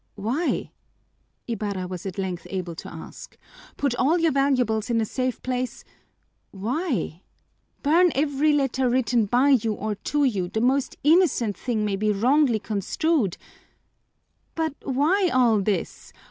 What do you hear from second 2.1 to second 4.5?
length able to ask. "Put all your